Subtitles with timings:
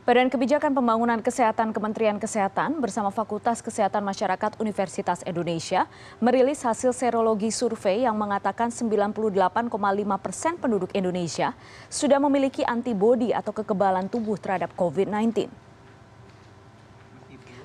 [0.00, 5.84] Badan Kebijakan Pembangunan Kesehatan Kementerian Kesehatan bersama Fakultas Kesehatan Masyarakat Universitas Indonesia
[6.24, 9.12] merilis hasil serologi survei yang mengatakan 98,5
[10.16, 11.52] persen penduduk Indonesia
[11.92, 15.69] sudah memiliki antibodi atau kekebalan tubuh terhadap COVID-19.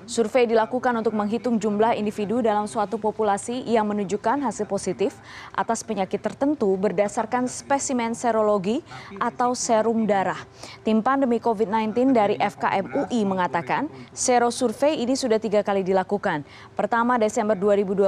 [0.06, 5.18] Survei dilakukan untuk menghitung jumlah individu dalam suatu populasi yang menunjukkan hasil positif
[5.50, 8.86] atas penyakit tertentu berdasarkan spesimen serologi
[9.18, 10.38] atau serum darah.
[10.86, 16.46] Tim pandemi COVID-19 dari FKM UI mengatakan sero survei ini sudah tiga kali dilakukan.
[16.78, 18.06] Pertama Desember 2021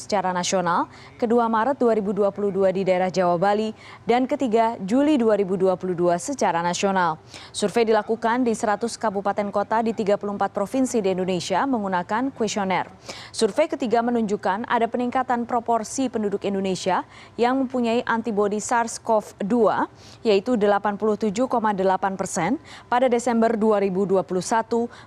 [0.00, 0.88] secara nasional,
[1.20, 3.76] kedua Maret 2022 di daerah Jawa Bali,
[4.08, 5.76] dan ketiga Juli 2022
[6.16, 7.20] secara nasional.
[7.52, 12.86] Survei dilakukan di 100 kabupaten kota di 34 provinsi di Indonesia Indonesia menggunakan kuesioner.
[13.34, 17.02] Survei ketiga menunjukkan ada peningkatan proporsi penduduk Indonesia
[17.34, 19.50] yang mempunyai antibodi SARS-CoV-2
[20.22, 21.34] yaitu 87,8
[22.14, 24.22] persen pada Desember 2021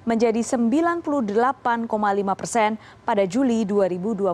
[0.04, 1.08] menjadi 98,5
[2.36, 2.76] persen
[3.08, 4.28] pada Juli 2022.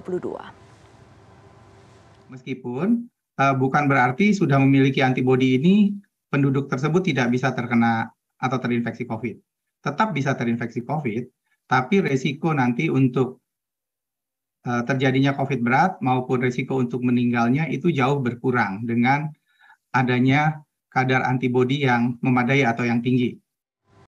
[2.33, 3.05] Meskipun
[3.37, 5.93] uh, bukan berarti sudah memiliki antibodi ini
[6.33, 8.09] penduduk tersebut tidak bisa terkena
[8.41, 9.37] atau terinfeksi COVID.
[9.85, 13.43] Tetap bisa terinfeksi COVID, tapi resiko nanti untuk
[14.67, 19.31] uh, terjadinya COVID berat maupun resiko untuk meninggalnya itu jauh berkurang dengan
[19.93, 23.42] adanya kadar antibodi yang memadai atau yang tinggi.